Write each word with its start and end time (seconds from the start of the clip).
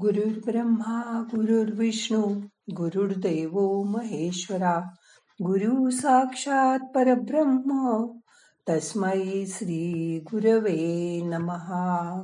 गुरुर्ब्रह्मा 0.00 1.22
गुरुर्विष्णू 1.34 2.40
गुरुर्देव 2.76 3.82
महेश्वरा 3.82 4.80
गुरु 5.42 5.90
साक्षात 5.90 6.78
परब्रह्म 6.94 8.06
तस्मै 8.68 9.46
श्री 9.46 10.20
गुरवे 10.20 11.20
नमहा 11.24 12.22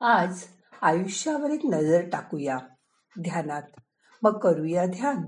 आज 0.00 0.44
आयुष्यावर 0.82 1.50
एक 1.50 1.60
नजर 1.64 2.00
टाकूया. 2.08 2.58
ध्यानात. 3.20 3.62
मग 4.22 4.38
करूया 4.38 4.86
ध्यान. 4.86 5.22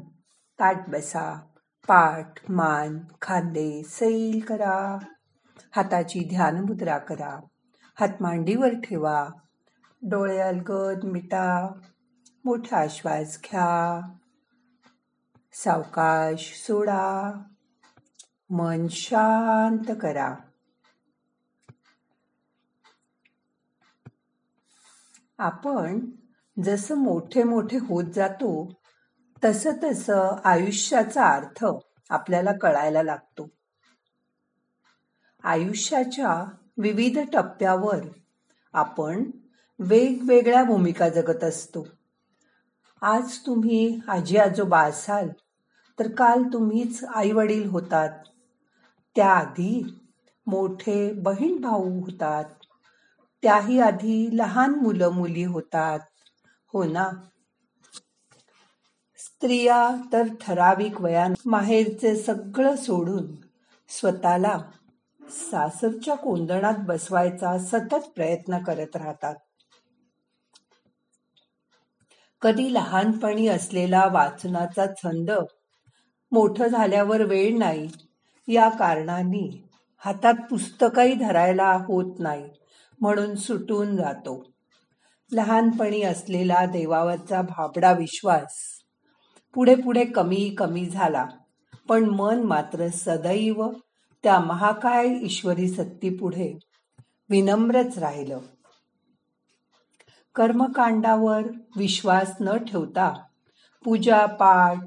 ताट 0.58 0.88
बसा. 0.88 1.34
पाठ 1.88 2.50
मान 2.50 2.98
खांदे 3.22 3.82
सैल 3.82 4.40
करा. 4.40 4.98
हाताची 5.76 6.20
ध्यान 6.28 6.60
मुद्रा 6.60 6.98
करा. 6.98 7.40
हात 8.00 8.22
मांडीवर 8.22 8.74
ठेवा. 8.74 9.28
डोळे 10.02 10.38
अलगद 10.38 11.04
मिटा 11.04 11.68
मोठा 12.44 12.86
श्वास 12.90 13.38
घ्या. 13.44 14.00
सावकाश 15.52 16.62
सोडा. 16.66 17.32
मन 18.50 18.86
शांत 18.88 19.94
करा. 20.02 20.34
आपण 25.38 26.00
जसं 26.64 26.94
मोठे 26.94 27.42
मोठे 27.42 27.78
होत 27.78 28.04
जातो 28.04 28.72
तसं 29.44 29.70
तसं 29.82 30.36
आयुष्याचा 30.44 31.26
अर्थ 31.26 31.66
आपल्याला 32.10 32.52
कळायला 32.52 33.02
लागतो. 33.02 33.48
आयुष्याच्या 35.42 36.44
विविध 36.78 37.18
टप्प्यावर 37.32 38.04
आपण 38.72 39.30
वेगवेगळ्या 39.80 40.64
भूमिका 40.64 41.08
जगत 41.08 41.44
असतो. 41.44 41.86
आज 43.02 43.38
तुम्ही 43.38 44.00
आजी 44.08 44.36
आजोबा 44.36 44.80
असाल 44.80 45.28
तर 45.98 46.10
काल 46.10 46.42
तुम्हीच 46.52 47.04
आई 47.04 47.32
वडील 47.32 47.68
होतात. 47.68 48.10
त्याआधी 49.16 50.00
मोठे 50.46 51.12
बहीण 51.12 51.60
भाऊ 51.60 52.00
होतात. 52.00 52.44
त्याही 53.42 53.80
आधी 53.80 54.28
लहान 54.32 54.74
मुलं 54.74 55.08
मुली 55.08 55.44
होतात. 55.44 56.00
हो 56.72 56.84
ना? 56.84 57.10
स्त्रिया 59.18 59.90
तर 60.12 60.22
ठराविक 60.40 61.00
वयान 61.00 61.34
माहेरचे 61.46 62.16
सगळं 62.16 62.76
सोडून 62.76 63.26
स्वतःला 63.88 64.58
सासरच्या 65.22 66.14
कोंदणात 66.14 66.74
बसवायचा 66.78 67.58
सतत 67.58 68.08
प्रयत्न 68.14 68.58
करत 68.58 68.96
राहतात. 68.96 69.34
कधी 72.40 72.72
लहानपणी 72.74 73.46
असलेला 73.48 74.04
वाचनाचा 74.12 74.86
छंद 74.96 75.30
मोठं 76.32 76.66
झाल्यावर 76.68 77.22
वेळ 77.22 77.58
नाही. 77.58 77.88
या 78.48 78.68
कारणाने 78.68 79.64
हातात 80.04 80.34
पुस्तकही 80.50 81.14
धरायला 81.14 81.72
होत 81.88 82.18
नाही 82.18 82.44
म्हणून 83.00 83.34
सुटून 83.34 83.96
जातो. 83.96 84.42
लहानपणी 85.32 86.02
असलेला 86.02 86.64
देवावरचा 86.66 87.42
भाबडा 87.42 87.92
विश्वास 87.92 88.54
पुढे 89.54 89.74
पुढे 89.74 90.04
कमी 90.04 90.54
कमी 90.58 90.86
झाला 90.86 91.26
पण 91.88 92.04
मन 92.04 92.42
मात्र 92.42 92.88
सदैव 92.88 93.68
त्या 94.22 94.38
महाकाय 94.38 95.08
ईश्वरी 95.22 95.68
सत्तीपुढे 95.68 96.52
विनम्रच 97.30 97.98
राहिलं. 97.98 98.38
कर्मकांडावर 100.38 101.42
विश्वास 101.76 102.32
न 102.40 102.56
ठेवता 102.56 103.12
पूजा 103.84 104.26
पाठ 104.26 104.78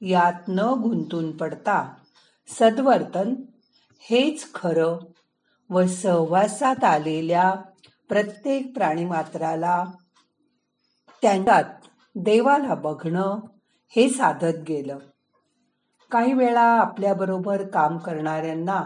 यात 0.00 0.48
न 0.48 0.58
गुंतून 0.58 1.36
पडता 1.36 1.94
सद्वर्तन 2.48 3.34
हेच 4.00 4.54
खरं 4.54 4.98
व 5.70 5.86
सहवासात 5.86 6.84
आलेल्या 6.84 7.54
प्रत्येक 8.08 8.74
प्राणीमात्राला 8.74 9.84
त्यांच्यात 11.22 11.64
देवाला 12.14 12.74
बघणं 12.74 13.38
हे 13.96 14.08
साधत 14.08 14.58
गेलं. 14.68 14.98
काही 16.10 16.32
वेळा 16.32 16.80
आपल्याबरोबर 16.80 17.68
काम 17.68 17.98
करणाऱ्यांना 17.98 18.82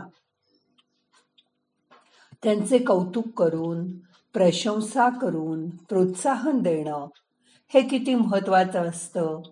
त्यांचे 2.42 2.78
कौतुक 2.78 3.28
करून 3.38 3.86
प्रशंसा 4.36 5.08
करून 5.08 5.70
प्रोत्साहन 5.70 6.58
देणं 6.58 7.06
हे 7.74 7.82
किती 7.82 8.14
महत्वाचं 8.14 8.88
असतं 8.88 9.42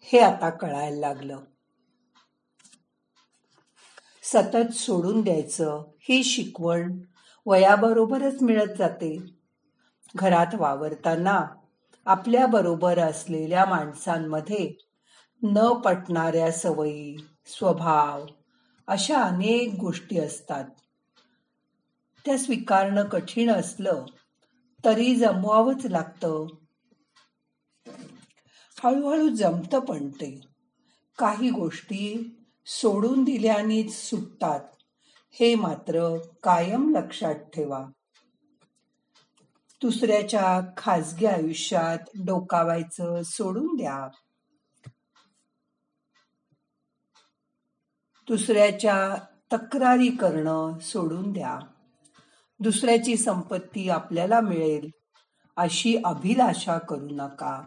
हे 0.00 0.18
आता 0.18 0.50
कळायला 0.50 0.96
लागलं. 0.96 1.40
सतत 4.22 4.72
सोडून 4.72 5.20
द्यायचं 5.20 5.82
ही 6.00 6.24
शिकवण 6.24 6.98
वयाबरोबरच 7.46 8.42
मिळत 8.42 8.76
जाते. 8.78 9.18
घरात 10.16 10.54
वावरताना 10.54 11.46
आपल्या 12.06 12.46
बरोबर 12.46 12.98
असलेल्या 12.98 13.64
माणसांमध्ये 13.64 14.72
न 15.42 15.72
पटणाऱ्या 15.72 16.52
सवयी 16.52 17.16
स्वभाव 17.46 18.26
अशा 18.86 19.22
अनेक 19.22 19.74
गोष्टी 19.80 20.18
असतात. 20.18 20.64
त्या 22.24 22.38
स्वीकारणं 22.38 23.04
कठीण 23.04 23.50
असलं 23.50 24.04
तरी 24.84 25.16
जमवावंच 25.16 25.86
लागतं. 25.86 26.46
हळूहळू 28.84 29.28
जमत 29.28 29.74
पण 29.74 30.08
ते. 30.08 30.40
काही 31.18 31.50
गोष्टी 31.50 32.34
सोडून 32.66 33.24
दिल्यानेच 33.24 33.94
सुटतात. 33.94 34.60
हे 35.30 35.54
मात्र 35.54 36.18
कायम 36.42 36.96
लक्षात 36.96 37.34
ठेवा. 37.34 37.86
दुसऱ्याच्या 39.82 40.60
खाजगी 40.76 41.26
आयुष्यात 41.26 41.98
डोकावायचं 42.26 43.22
सोडून 43.22 43.76
द्या. 43.76 44.08
दुसऱ्याच्या 48.28 49.16
तक्रारी 49.52 50.08
करणं 50.08 50.78
सोडून 50.78 51.32
द्या. 51.32 51.58
दुसऱ्याची 52.60 53.16
संपत्ती 53.16 53.90
आपल्याला 53.90 54.40
मिळेल. 54.40 54.90
अशी 55.56 55.96
अभिलाषा 56.04 56.78
करू 56.78 57.08
नका. 57.10 57.64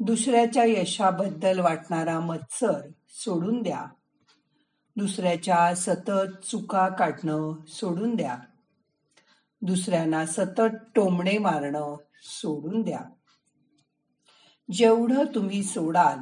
दुसऱ्याच्या 0.00 0.64
यशाबद्दल 0.64 1.58
वाटणारा 1.58 2.20
मत्सर 2.20 2.80
सोडून 3.08 3.62
द्या. 3.62 3.84
दुसऱ्याच्या 4.96 5.74
सतत 5.74 6.44
चुका 6.44 6.88
काढणं 6.88 7.54
सोडून 7.68 8.14
द्या. 8.14 8.38
दुसऱ्यांना 9.62 10.26
सतत 10.26 10.76
टोमणे 10.94 11.38
मारणं 11.38 11.96
सोडून 12.22 12.82
द्या. 12.82 13.00
जेवढं 14.72 15.24
तुम्ही 15.34 15.62
सोडाल 15.62 16.18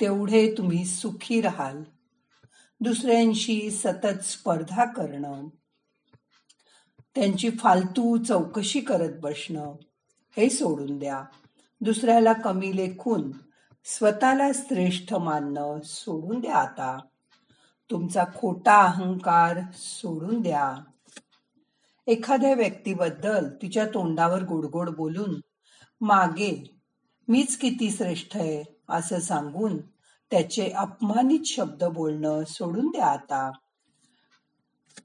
तेवढे 0.00 0.54
तुम्ही 0.58 0.84
सुखी 0.84 1.40
राहाल. 1.40 1.82
दुसऱ्यांशी 2.80 3.70
सतत 3.70 4.24
स्पर्धा 4.24 4.84
करणं 4.84 5.48
त्यांची 7.14 7.50
फालतू 7.50 8.22
चौकशी 8.22 8.80
करत 8.80 9.12
बसणं. 9.20 9.72
हे 10.36 10.50
सोडून 10.50 10.98
द्या. 10.98 11.24
दुसऱ्याला 11.80 12.32
कमी 12.32 12.76
लेखून 12.76 13.30
स्वतःला 13.84 14.52
श्रेष्ठ 14.54 15.14
मानणं 15.14 15.78
सोडून 15.84 16.40
द्या 16.40 16.54
आता. 16.54 16.98
तुमचा 17.90 18.24
खोटा 18.38 18.82
अहंकार 18.82 19.58
सोडून 19.74 20.40
द्या. 20.40 20.74
एखाद्या 22.06 22.54
व्यक्तीबद्दल 22.54 23.48
तिच्या 23.62 23.86
तोंडावर 23.86 24.42
गोडगोड 24.42 24.90
बोलून 24.90 25.40
मागे 26.00 26.70
मीच 27.28 27.56
किती 27.56 27.90
श्रेष्ठ 27.90 28.36
आहे 28.36 28.76
असं 28.88 29.20
सांगून 29.20 29.76
त्याचे 30.30 30.70
अपमानित 30.70 31.40
शब्द 31.46 31.84
बोलणं 31.84 32.44
सोडून 32.44 32.86
द्या 32.86 33.06
आता. 33.06 33.50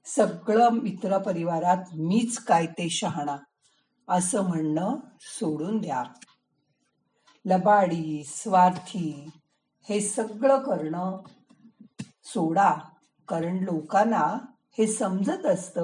सगळं 0.04 0.70
मित्र 0.70 1.18
परिवारात 1.18 1.76
मीच 1.94 2.38
काय 2.38 2.66
ते 2.66 2.88
शहाणा 2.90 3.36
असं 4.08 4.48
म्हणणं 4.48 4.96
सोडून 5.20 5.78
द्या. 5.78 6.04
लबाडी 7.44 8.24
स्वार्थी 8.26 9.30
हे 9.88 10.00
सगळं 10.00 10.58
करणं 10.58 11.22
सोडा 12.24 12.74
कारण 13.28 13.56
लोकांना 13.56 14.38
हे 14.78 14.86
समजत 14.86 15.46
असत. 15.46 15.78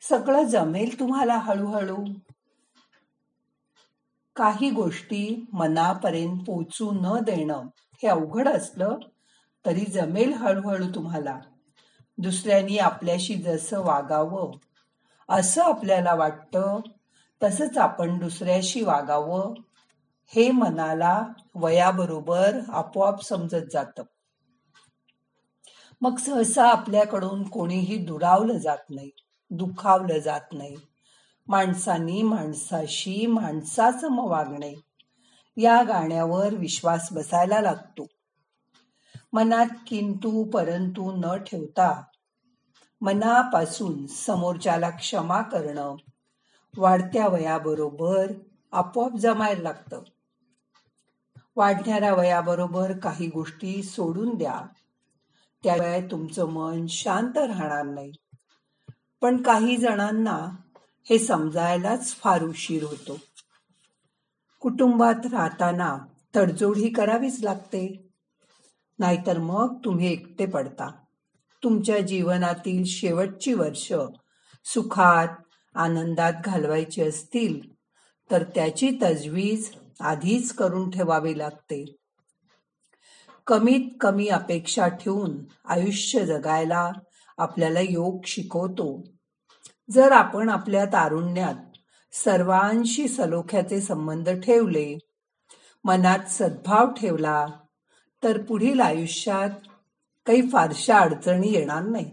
सगळं 0.00 0.42
जमेल 0.42 1.00
तुम्हाला 1.00 1.38
हळूहळू. 1.38 2.04
काही 4.36 4.70
गोष्टी 4.70 5.44
मनापर्यंत 5.52 6.38
पोचू 6.38 6.90
न 6.92 7.18
देणं 7.18 7.66
हे 8.02 8.06
अवघड 8.06 8.48
असलं 8.48 8.98
तरी 9.68 9.80
जमेल 9.80 10.32
हळूहळू 10.32 10.86
तुम्हाला. 10.94 11.38
दुसऱ्यांनी 12.18 12.78
आपल्याशी 12.78 13.34
जसं 13.34 13.80
वागावं 13.80 14.52
असं 15.28 15.62
आपल्याला 15.62 16.14
वाटतं 16.14 16.80
तसंच 17.42 17.78
आपण 17.78 18.18
दुसऱ्याशी 18.18 18.82
वागावं 18.84 19.54
हे 20.26 20.50
मनाला 20.50 21.26
वयाबरोबर 21.54 22.60
आपोआप 22.68 23.22
समजत 23.22 23.66
जातं. 23.72 24.02
मग 26.00 26.16
सहसा 26.16 26.68
आपल्याकडून 26.68 27.48
कोणीही 27.48 27.96
दुरावलं 27.96 28.58
जात 28.58 28.90
नाही 28.90 29.10
दुखावलं 29.50 30.18
जात 30.18 30.52
नाही. 30.52 30.76
माणसांनी 31.48 32.22
माणसाशी 32.22 33.26
माणसासम 33.26 34.18
वागणे 34.18 34.74
या 35.56 35.82
गाण्यावर 35.82 36.54
विश्वास 36.54 37.08
बसायला 37.12 37.60
लागतो. 37.60 38.06
मनात 39.32 39.66
किंतु 39.86 40.44
परंतु 40.44 41.12
न 41.16 41.36
ठेवता. 41.36 42.02
मनापासून 43.00 44.06
समोरच्याला 44.06 44.90
क्षमा 44.90 45.42
करणं. 45.42 45.96
वाढत्या 46.76 47.26
वयाबरोबर 47.26 48.32
आपोआप 48.72 49.12
जमायला 49.12 49.62
लागतं. 49.62 50.02
वाढणाऱ्या 51.56 52.14
वयाबरोबर 52.14 52.98
काही 52.98 53.26
गोष्टी 53.26 53.82
सोडून 53.82 54.34
द्या. 54.34 54.60
त्यावेळी 55.64 56.10
तुमचं 56.10 56.44
मन 56.44 56.86
शांत 56.86 57.38
राहणार 57.38 57.86
नाही. 57.86 58.12
पण 59.20 59.42
काही 59.42 59.76
जणांना 59.76 60.56
हे 61.10 61.18
समजायलाच 61.18 62.14
फार 62.14 62.42
उशीर 62.42 62.82
होतो. 62.82 63.18
कुटुंबात 64.60 65.26
राहताना 65.32 65.98
तडजोड 66.36 66.76
ही 66.76 66.92
करावीच 66.92 67.44
लागते. 67.44 68.07
नाहीतर 68.98 69.38
मग 69.38 69.76
तुम्ही 69.84 70.12
एकटे 70.12 70.46
पडता. 70.46 70.90
तुमच्या 71.64 71.98
जीवनातील 71.98 72.84
शेवटची 72.84 73.52
वर्ष 73.52 73.92
सुखात 74.64 75.28
आनंदात 75.74 76.32
घालवायची 76.44 77.02
असतील 77.02 77.74
तर 78.30 78.42
त्याची 78.42 78.90
तजवीज 79.02 79.70
आधीच 80.00 80.52
करून 80.52 80.90
ठेवावी 80.90 81.38
लागते. 81.38 81.96
कमीत 83.46 83.96
कमी 84.00 84.28
अपेक्षा 84.28 84.88
ठेवून 84.88 85.36
आयुष्य 85.64 86.26
जगायला 86.26 86.92
आपल्याला 87.38 87.80
योग 87.80 88.20
शिकवतो. 88.24 89.04
जर 89.90 90.12
आपण 90.12 90.48
आपल्या 90.48 90.84
तारुण्यात 90.84 91.54
सर्वांशी 92.12 93.08
सलोख्याचे 93.08 93.80
संबंध 93.80 94.30
ठेवले 94.30 94.98
मनात 95.84 96.18
सद्भाव 96.28 96.90
ठेवला 96.90 97.46
तर 98.24 98.42
पुढील 98.42 98.80
आयुष्यात 98.80 99.50
काही 100.26 100.48
फारशा 100.48 100.98
अडचणी 100.98 101.52
येणार 101.52 101.82
नाही 101.82 102.10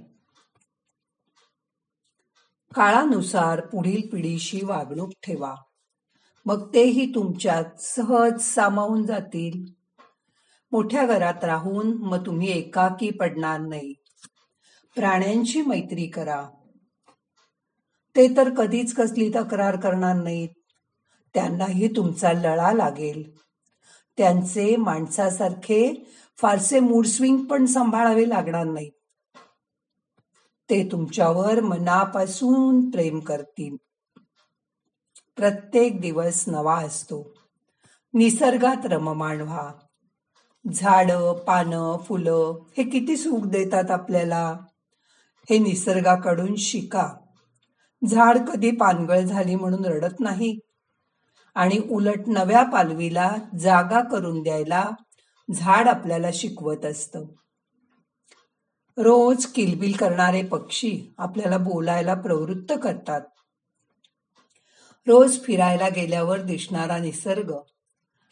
काळानुसार 2.76 3.66
पुढील 3.66 4.10
पिढीशी 4.10 4.66
वागणूक 4.66 5.12
ठेवा. 5.24 5.56
मग 6.46 6.74
तेही 6.74 7.16
तुमच्यात 7.16 7.82
सहज 7.82 8.42
सामावून 8.42 9.06
जातील. 9.06 9.74
मोठ्या 10.72 11.06
घरात 11.06 11.44
राहून 11.44 11.94
मग 11.94 12.26
तुम्ही 12.26 12.52
एकाकी 12.52 13.10
पडणार 13.10 13.60
नाही 13.60 13.94
प्राण्यांची 14.96 15.62
मैत्री 15.62 16.08
करा. 16.08 16.48
ते 18.16 18.38
तर 18.38 18.54
कधीच 18.54 18.96
कसली 18.96 19.30
तक्रार 19.30 19.80
करणार 19.80 20.16
नाहीत. 20.16 20.50
त्यांनाही 21.34 21.88
तुमचा 21.88 22.34
लळा 22.34 22.72
लागेल. 22.74 23.45
त्यांचे 24.18 24.76
माणसासारखे 24.76 26.08
फारसे 26.38 26.80
मूड 26.80 27.06
स्विंग 27.06 27.38
पण 27.38 27.66
सांभाळावे 27.66 28.30
लागणार 28.30 28.64
नाहीत 28.64 28.92
ते 30.70 30.90
तुमच्यावर 30.92 31.62
मनापासून 31.62 32.90
प्रेम 32.90 33.20
करतील. 33.20 33.76
प्रत्येक 35.36 36.02
दिवस 36.02 36.44
नवा 36.48 36.78
असतो. 36.78 37.34
निसर्गात 38.14 38.86
रममाण 38.86 39.42
व्हा. 39.42 39.72
झाडं 40.74 41.34
पानं 41.34 41.98
फुलं 41.98 42.64
हे 42.78 42.84
किती 42.84 43.18
सुख 43.18 43.46
देतात 43.46 43.92
आपल्याला. 43.92 44.58
हे 45.50 45.58
निसर्गाकडून 45.58 46.56
शिका. 46.56 47.10
झाड 48.10 48.38
कधी 48.38 48.72
पानगळ 48.72 49.20
झाली 49.20 49.56
म्हणून 49.56 49.86
रडत 49.86 50.20
नाही. 50.20 50.60
आणि 51.56 51.80
उलट 51.92 52.20
नव्या 52.28 52.64
पालवीला 52.64 53.36
जागा 53.60 54.02
करून 54.02 54.44
द्यायला 54.44 54.90
झाड 55.54 55.88
आपल्याला 55.88 56.28
शिकवत 56.34 56.86
असतं. 56.86 57.26
रोज 58.98 59.46
किलबिल 59.46 59.96
करणारे 59.96 60.44
पक्षी 60.44 61.14
आपल्याला 61.18 61.58
बोलायला 61.58 62.14
प्रवृत्त 62.14 62.74
करतात. 62.84 63.22
रोज 65.08 65.44
फिरायला 65.44 65.90
गेल्यावर 65.90 66.42
दिसणारा 66.42 66.98
निसर्ग 66.98 67.56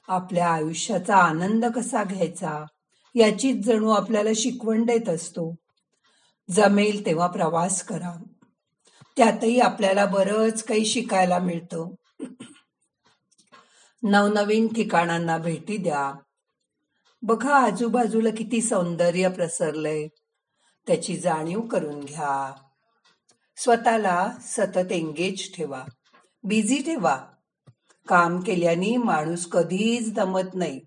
आपल्या 0.08 0.50
आयुष्याचा 0.50 1.18
आनंद 1.18 1.66
कसा 1.66 2.04
घ्यायचा 2.04 2.66
याचीच 3.16 3.66
जणू 3.66 3.90
आपल्याला 3.90 4.30
शिकवण 4.36 4.86
देत 4.86 5.10
असतो. 5.10 5.56
जमेल 6.52 7.06
तेव्हा 7.06 7.28
प्रवास 7.28 7.84
करा. 7.84 8.24
त्यातही 9.18 9.60
आपल्याला 9.60 10.06
बरंच 10.06 10.64
काही 10.64 10.86
शिकायला 10.86 11.40
मिळतं. 11.40 11.90
नवनवीन 14.04 14.74
ठिकाणांना 14.74 15.38
भेटी 15.38 15.78
द्या. 15.78 16.14
बघा 17.22 17.56
आजूबाजूला 17.56 18.30
किती 18.30 18.62
सौंदर्य 18.62 19.30
प्रसरलंय. 19.30 20.08
त्याची 20.88 21.18
जाणीव 21.18 21.62
करून 21.62 22.00
घ्या. 22.00 22.54
स्वतःला 23.58 24.34
सतत 24.42 24.92
एंगेज 24.92 25.56
ठेवा. 25.56 25.84
बिझी 26.44 26.84
ठेवा. 26.84 27.26
काम 28.08 28.40
केल्याने 28.40 28.98
माणूस 28.98 29.46
कधीच 29.46 30.14
दमत 30.14 30.54
नाही. 30.54 30.82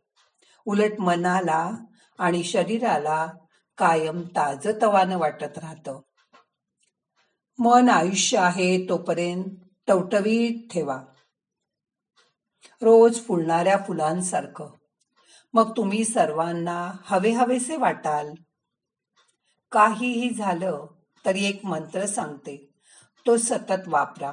उलट 0.67 1.01
मनाला 1.01 1.71
आणि 2.19 2.45
शरीराला 2.45 3.27
कायम 3.79 4.21
ताजतवानं 4.21 5.19
वाटत 5.19 5.59
राहतं. 5.59 6.01
मन 7.59 7.89
आयुष्य 7.89 8.39
आहे 8.39 8.87
तोपर्यंत 8.89 9.45
टवटवीत 9.87 10.73
ठेवा. 10.73 11.03
रोज 12.83 13.27
फुलणाऱ्या 13.27 13.77
फुलांसारखं. 13.87 14.71
मग 15.53 15.77
तुम्ही 15.77 16.05
सर्वांना 16.05 16.93
हवे 17.05 17.31
हवेसे 17.31 17.77
वाटाल. 17.77 18.35
काहीही 19.73 20.31
झालं 20.31 20.87
तरी 21.27 21.45
एक 21.45 21.65
मंत्र 21.65 22.07
सांगते. 22.07 22.73
तो 23.27 23.37
सतत 23.37 23.89
वापरा. 23.89 24.33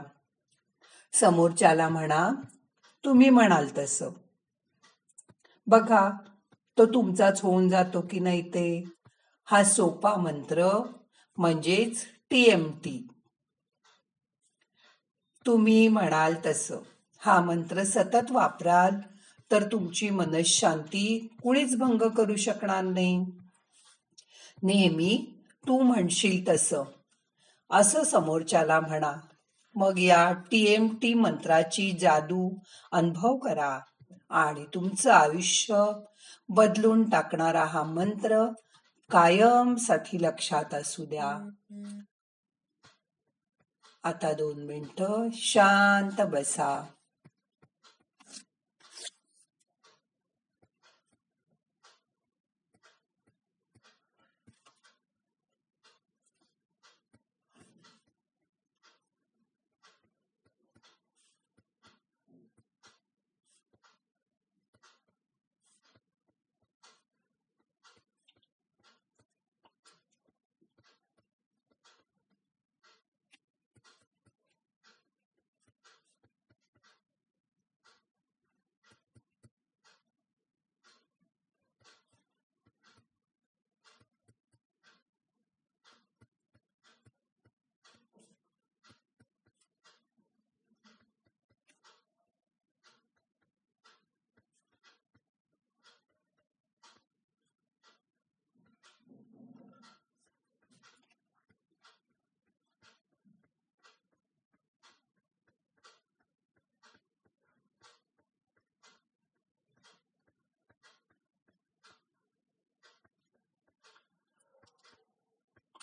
समोरच्याला 1.13 1.89
म्हणा 1.89 2.29
तुम्ही 3.05 3.29
म्हणाल 3.29 3.67
तसं. 3.77 4.09
बघा 5.67 6.09
तो 6.77 6.85
तुमचाच 6.85 7.41
होऊन 7.41 7.69
जातो 7.69 8.01
की 8.01 8.19
नाही 8.19 8.49
ते? 8.49 8.83
हा 9.45 9.63
सोपा 9.63 10.15
मंत्र 10.15 10.69
म्हणजेच 11.37 12.05
टीएमटी. 12.29 13.07
तुम्ही 15.45 15.87
म्हणाल 15.87 16.35
तसं. 16.45 16.77
हा 17.25 17.41
मंत्र 17.41 17.83
सतत 17.83 18.31
वापराल 18.31 18.95
तर 19.51 19.71
तुमची 19.71 20.09
मनशांती 20.09 21.27
कुणीच 21.43 21.77
भंग 21.77 22.09
करू 22.09 22.35
शकणार 22.35 22.83
नाही. 22.83 23.25
नेहमी 24.63 25.41
तू 25.67 25.79
म्हणशील 25.79 26.49
तसं. 26.49 26.83
असं 27.71 28.03
समोरच्याला 28.03 28.79
म्हणा 28.79 29.13
मग 29.75 29.99
या 29.99 30.31
टी 30.31 30.73
एम 30.73 30.87
टी 31.01 31.13
मंत्राची 31.13 31.91
जादू 31.91 32.49
अनुभव 32.91 33.37
करा 33.37 33.79
आणि 34.29 34.65
तुमचं 34.73 35.11
आयुष्य 35.11 35.85
बदलून 36.49 37.09
टाकणारा 37.09 37.63
हा 37.63 37.83
मंत्र 37.83 38.45
कायमसाठी 39.11 40.23
लक्षात 40.23 40.73
असू 40.73 41.05
द्या. 41.05 41.49
आता 44.03 44.33
दोन 44.33 44.63
मिनटं 44.63 45.27
शांत 45.33 46.21
बसा. 46.21 46.85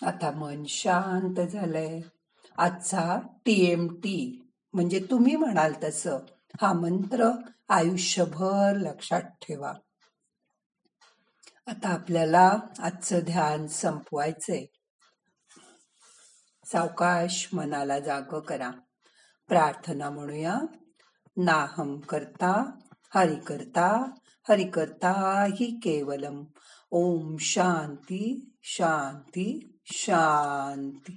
आता 0.05 0.31
मन 0.31 0.63
शांत 0.67 1.47
झालंय. 1.47 2.01
आजचा 2.57 3.19
टीएमटी 3.45 4.49
म्हणजे 4.73 5.07
तुम्ही 5.11 5.35
म्हणाल 5.35 5.73
तसं 5.83 6.17
हा 6.61 6.73
मंत्र 6.73 7.29
आयुष्यभर 7.69 8.77
लक्षात 8.77 9.21
ठेवा. 9.21 9.73
आता 11.67 11.89
आपल्याला 11.89 12.57
आजचं 12.79 13.19
ध्यान 13.19 13.67
संपवायचंय. 13.67 14.65
सावकाश 16.65 17.49
मनाला 17.53 17.99
जाग 17.99 18.21
करा. 18.21 18.71
प्रार्थना 19.47 20.09
म्हणूया. 20.09 20.59
नाहम 21.37 21.99
करता 21.99 22.79
हरि 23.15 23.35
करता 23.35 24.11
हरि 24.49 24.63
करता 24.63 25.43
हि 25.43 25.79
केवलम. 25.83 26.43
ओम 26.91 27.35
शांती 27.39 28.49
शांती. 28.63 29.67
शांती 29.91 31.13